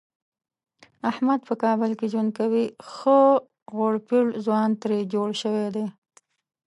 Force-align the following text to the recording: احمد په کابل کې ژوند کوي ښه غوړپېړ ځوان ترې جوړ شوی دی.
احمد 1.09 1.39
په 1.47 1.53
کابل 1.63 1.91
کې 1.99 2.05
ژوند 2.13 2.29
کوي 2.39 2.65
ښه 2.93 3.19
غوړپېړ 3.75 4.25
ځوان 4.45 4.69
ترې 4.81 4.99
جوړ 5.13 5.29
شوی 5.41 5.67
دی. 5.75 5.85